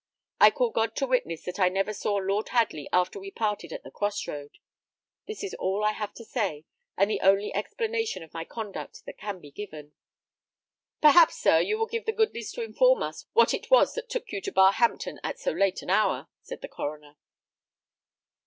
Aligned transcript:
I 0.39 0.49
call 0.49 0.71
God 0.71 0.95
to 0.95 1.05
witness 1.05 1.43
that 1.43 1.59
I 1.59 1.69
never 1.69 1.93
saw 1.93 2.15
Lord 2.15 2.49
Hadley 2.49 2.89
after 2.91 3.19
we 3.19 3.29
parted 3.29 3.71
at 3.71 3.83
the 3.83 3.91
cross 3.91 4.27
road! 4.27 4.57
This 5.27 5.43
is 5.43 5.53
all 5.53 5.83
I 5.83 5.91
have 5.91 6.11
to 6.15 6.25
say, 6.25 6.65
and 6.97 7.07
the 7.11 7.21
only 7.21 7.53
explanation 7.53 8.23
of 8.23 8.33
my 8.33 8.43
conduct 8.43 9.05
that 9.05 9.19
can 9.19 9.39
be 9.39 9.51
given." 9.51 9.93
"Perhaps, 11.01 11.37
sir, 11.37 11.59
you 11.59 11.77
will 11.77 11.87
have 11.89 12.05
the 12.05 12.13
goodness 12.13 12.51
to 12.53 12.63
inform 12.63 13.03
us 13.03 13.27
what 13.33 13.53
it 13.53 13.69
was 13.69 13.93
that 13.93 14.09
took 14.09 14.31
you 14.31 14.41
to 14.41 14.51
Barhampton 14.51 15.19
at 15.23 15.37
so 15.37 15.51
late 15.51 15.83
an 15.83 15.91
hour," 15.91 16.27
said 16.41 16.61
the 16.63 16.67
coroner. 16.67 17.15